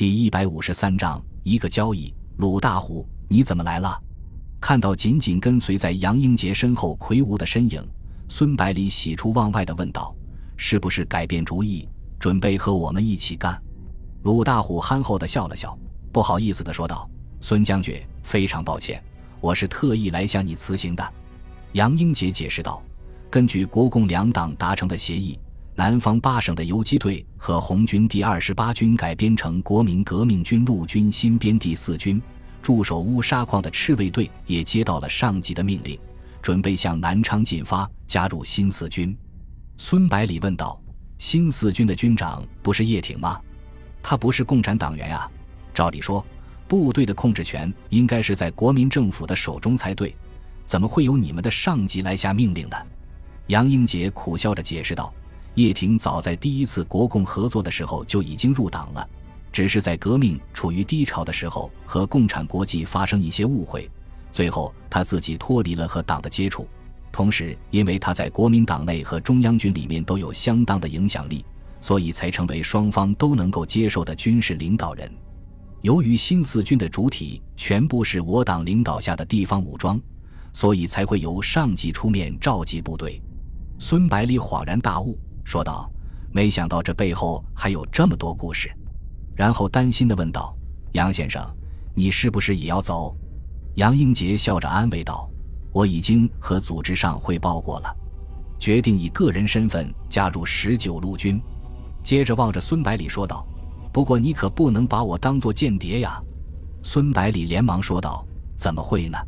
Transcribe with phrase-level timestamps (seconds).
[0.00, 2.10] 第一百五十三章一个交易。
[2.38, 4.02] 鲁大虎，你怎么来了？
[4.58, 7.86] 看到紧紧跟随在杨英杰身后魁梧的身影，
[8.26, 10.16] 孙百里喜出望外的问道
[10.56, 11.86] ：“是不是改变主意，
[12.18, 13.62] 准备和我们一起干？”
[14.24, 15.78] 鲁大虎憨厚的笑了笑，
[16.10, 17.06] 不好意思的说道
[17.38, 19.04] ：“孙将军，非常抱歉，
[19.38, 21.12] 我是特意来向你辞行的。”
[21.72, 22.82] 杨英杰解释道
[23.28, 25.38] ：“根据国共两党达成的协议。”
[25.80, 32.20] 南方八省的游击队和红军第二十八军改编成国民革命军陆军新编第四军，
[32.60, 35.98] 驻守乌沙矿的赤卫队也接到了上级的命令，
[36.42, 39.16] 准备向南昌进发，加入新四军。
[39.78, 40.78] 孙百里问道
[41.16, 43.40] ：“新四军的军长不是叶挺吗？
[44.02, 45.30] 他不是共产党员啊？
[45.72, 46.22] 照理说，
[46.68, 50.14] 部队的控制权应该是在国民政府的手中才对，
[50.66, 52.76] 怎么会由你们的上级来下命令呢？”
[53.48, 55.10] 杨英杰苦笑着解释道。
[55.62, 59.08] 叶挺早在第一次国共合作的时候就已经入党了，
[59.52, 63.90] 只是在革命处于低潮的时候和共产国际发生一些误会，
[64.30, 66.66] 最后他自己脱离了和党的接触。
[67.12, 71.44] 同时，因为他在国民党内和中央军里面都有相当的影响力，
[71.80, 75.12] 所以才成为双方都能够接受的军事领导人。
[75.82, 80.00] 由于新四军的主体全部是我党领导下的地方武装，
[80.52, 83.20] 所以才会由上级出面召集部队。
[83.78, 85.18] 孙百里恍然大悟。
[85.44, 85.90] 说道
[86.32, 88.70] ：“没想到这背后还有这么多故事。”
[89.34, 90.54] 然后担心地问道
[90.92, 91.42] ：“杨先生，
[91.94, 93.16] 你是不是也要走？”
[93.76, 95.30] 杨英杰笑着安慰道
[95.72, 97.96] ：“我已经和组织上汇报过了，
[98.58, 101.40] 决定以个人身份加入十九路军。”
[102.02, 103.46] 接着望着孙百里说道
[103.92, 106.20] ：“不过你可不能把我当做间谍呀！”
[106.82, 109.18] 孙百里连忙说道：“怎么会呢？”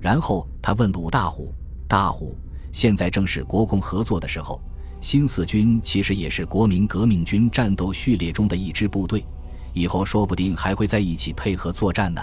[0.00, 1.54] 然后他问鲁大虎
[1.88, 2.36] ：“大虎，
[2.72, 4.60] 现在正是国共合作的时候。”
[5.00, 9.24] 新四军其实也是国民革命军战斗序列中的一支部队，
[9.72, 12.20] 以后说不定还会在一起配合作战呢。”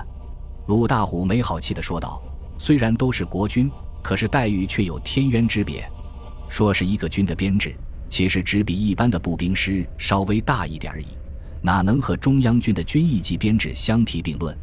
[0.68, 2.22] 鲁大虎没好气地说道
[2.58, 3.70] ，“虽然都是国军，
[4.02, 5.88] 可是待遇却有天渊之别。
[6.50, 7.76] 说是一个军的编制，
[8.10, 11.08] 其实只比一般的步兵师稍微大一点而已，
[11.62, 14.58] 哪能和中央军的军一级编制相提并论？”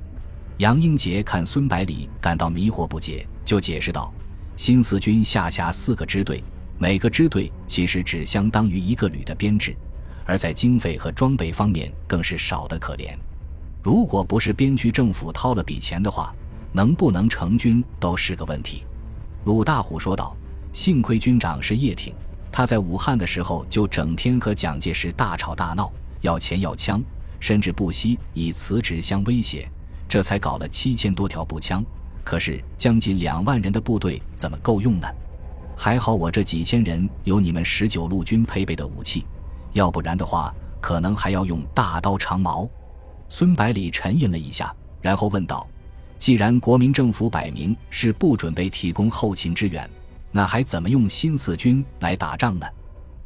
[0.58, 4.12] 杨英杰看孙百里感到迷惑不解，就解释道
[4.56, 6.42] ：“新四军下辖四个支队。”
[6.82, 9.76] 每个支队其实只相当于一个旅的编制，
[10.24, 13.14] 而在经费和装备方面更是少得可怜。
[13.82, 16.34] 如果不是边区政府掏了笔钱的话，
[16.72, 18.82] 能不能成军都是个问题。
[19.44, 20.34] 鲁大虎说道
[20.72, 22.14] ：“幸亏军长是叶挺，
[22.50, 25.92] 他在武汉的时候就整天和蒋介石大吵大闹，
[26.22, 27.02] 要钱要枪，
[27.41, 29.70] 甚至不惜以辞职相威胁，
[30.08, 31.84] 这才搞了七千多条步枪。
[32.24, 35.06] 可是将近两万人的部队怎么够用呢？”
[35.82, 39.24] 还好我这几千人有你们十九路军配备的武器，
[39.72, 42.68] 要不然的话，可能还要用大刀长矛。
[43.30, 45.66] 孙百里沉吟了一下，然后问道
[46.20, 49.88] ：“既然国民政府摆明是不准备提供后勤支援，
[50.30, 52.66] 那还怎么用新四军来打仗呢？”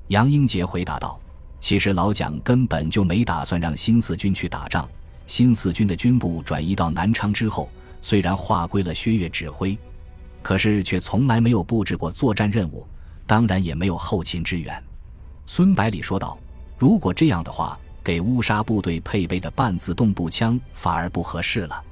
[0.06, 1.18] 杨英杰回答道
[1.58, 4.88] ：“其实老蒋根本就没打算让新四军去打仗。
[5.26, 7.68] 新四军的军部转移到南昌之后，
[8.00, 9.76] 虽然划归了薛岳指挥。”
[10.44, 12.86] 可是却从来没有布置过作战任务，
[13.26, 14.84] 当然也没有后勤支援。
[15.46, 16.38] 孙百里说道
[16.76, 21.82] ：“如果这样的话，给乌沙部队配备的半自动步枪反而不合适了。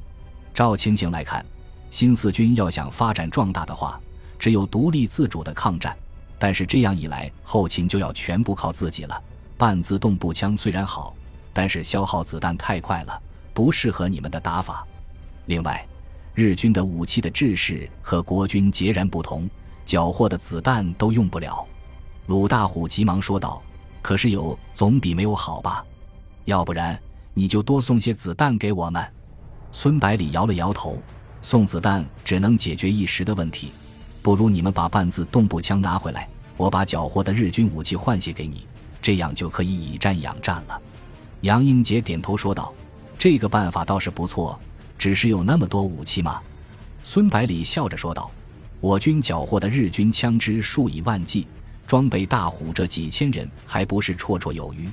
[0.53, 1.43] 照情形来看，
[1.91, 3.99] 新四军要想发展壮大的话，
[4.39, 5.97] 只有独立自主的抗战。
[6.39, 9.23] 但是这样一来，后勤就要全部靠自己了。
[9.57, 11.17] 半自动步枪虽然好，
[11.55, 13.19] 但是消耗子弹太快了，
[13.55, 14.87] 不适合你们的打法。
[15.47, 15.83] 另外。”
[16.35, 19.49] 日军的武器的制式和国军截然不同，
[19.85, 21.67] 缴获的子弹都用不了。
[22.27, 23.63] 鲁大虎急忙说道
[24.01, 25.85] ：“可是有总比没有好吧？
[26.47, 26.99] 要不然
[27.35, 29.05] 你就多送些子弹给我们。”
[29.73, 31.03] 孙百里摇了摇头
[31.43, 33.71] ：“送子弹只能解决一时的问题，
[34.23, 36.27] 不如你们把半自动步枪拿回来，
[36.57, 38.67] 我把缴获的日军武器换些给你，
[39.03, 40.81] 这样就可以以战养战了。”
[41.43, 42.73] 杨英杰点头说道
[43.19, 44.59] ：“这个办法倒是不错。”
[45.03, 46.41] 只是有那么多武器吗？
[47.03, 48.31] 孙百里笑着说道
[48.79, 51.49] ：“我军缴获的日军枪支数以万计，
[51.89, 54.89] 装备大虎这几千人还不是绰绰有余。”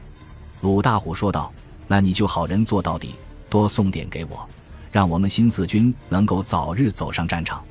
[0.62, 1.54] 鲁大虎说道
[1.88, 3.14] ：“那你就好人做到底，
[3.52, 4.50] 多送点给我，
[4.92, 7.64] 让我们新四军能够早日走上战场。”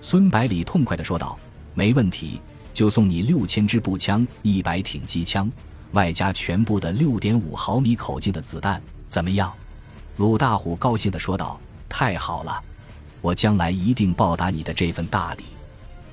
[0.00, 1.38] 孙百里痛快地说道
[1.76, 2.40] ：“没问题，
[2.72, 5.52] 就送你六千支步枪，一百挺机枪，
[5.92, 9.52] 外加全部的六点五毫米口径的子弹，怎么样？”
[10.16, 11.60] 鲁大虎高兴地说道。
[11.88, 12.62] 太好了，
[13.20, 15.44] 我将来一定报答你的这份大礼。”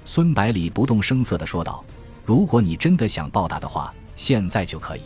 [0.05, 1.83] 孙百里不动声色地说道
[2.25, 5.01] ，“如果你真的想报答的话，现在就可以。”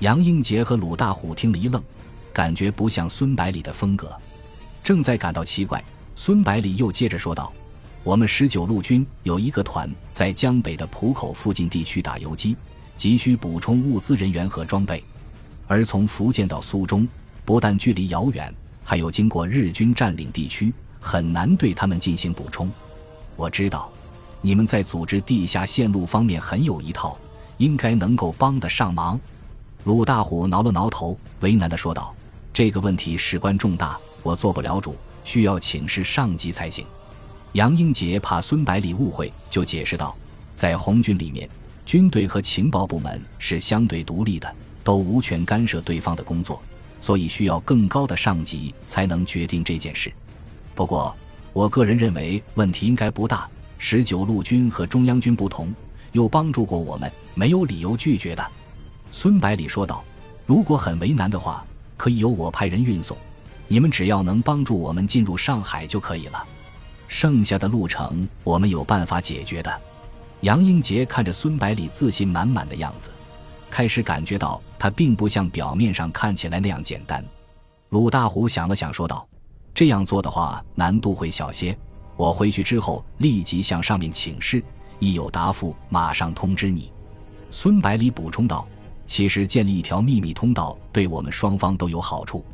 [0.00, 1.82] 杨英杰和鲁大虎听了一愣，
[2.32, 4.14] 感觉不像孙百里的风格。
[4.84, 5.82] 正在感到奇怪，
[6.14, 7.52] 孙百里又接着说道
[8.04, 12.56] ：“我们十九路军有一个团在江北的浦口附近地区打游击，
[12.96, 15.02] 急需补充物资、人员和装备。
[15.66, 17.08] 而从福建到苏中，
[17.44, 18.54] 不但距离遥远，
[18.88, 22.70] 还有经过日军占领地区，很难对他们进行补充。
[23.34, 23.90] 我知道，
[24.40, 27.18] 你们在组织地下线路方面很有一套，
[27.56, 29.18] 应该能够帮得上忙。”
[29.82, 32.14] 鲁大虎挠了挠头，为难地说道
[32.54, 34.94] ：“这个问题事关重大。”我做不了主，
[35.24, 36.86] 需要请示上级才行。
[37.54, 40.16] 杨英杰怕孙百里误会，就解释道
[40.54, 41.48] ：“在红军里面，
[41.84, 44.54] 军队和情报部门是相对独立的，
[44.84, 46.62] 都无权干涉对方的工作，
[47.00, 50.12] 所以需要更高的上级才能决定这件事。
[50.74, 51.14] 不过，
[51.52, 53.48] 我个人认为问题应该不大。
[53.78, 55.74] 十九路军和中央军不同，
[56.12, 58.46] 又帮助过我们，没有理由拒绝的。”
[59.12, 60.02] 孙百里说道
[60.46, 61.64] ：“如果很为难的话，
[61.96, 63.16] 可以由我派人运送。”
[63.68, 66.46] 你们只要能帮助我们进入上海就可以了，
[67.08, 69.80] 剩下的路程我们有办法解决的。
[70.42, 73.10] 杨英杰看着孙百里自信满满的样子，
[73.68, 77.24] 开始感觉到他并不像表面上看起来那样简单。
[77.90, 79.26] 鲁大虎想了想，说道
[79.72, 81.76] ：“这样做的话，难度会小些。
[82.16, 84.62] 我回去之后立即向上面请示，
[84.98, 86.92] 一有答复马上通知你。”
[87.50, 88.66] 孙百里补充道
[89.06, 92.44] ：“其实建立一条秘密通道，对我们双方都有好处。”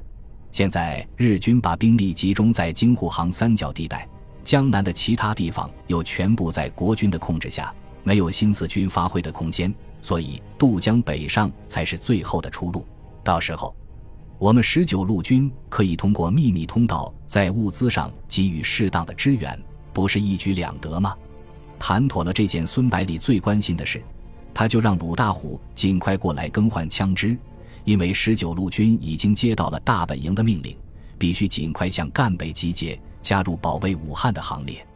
[0.53, 4.07] 现在日军把兵力集中在京沪杭三角地带，
[4.45, 12.85] 江南的其他地方又全部在国军的控制下，没有新四军发挥的空间，所以渡江北上才是最后的出路。
[13.25, 13.75] 到时候，
[14.39, 19.59] 我们十九路军可以通过秘密通道在物资上给予适当的支援，
[19.93, 21.17] 不是一举两得吗？
[21.79, 24.03] 谈妥了这件孙百里最关心的事，
[24.53, 27.39] 他就让鲁大虎尽快过来更换枪支。
[27.85, 30.77] 因为十九路军已经接到了大本营的命令，
[31.19, 34.87] 必须尽快向赣北集结，加入保卫武汉的行列。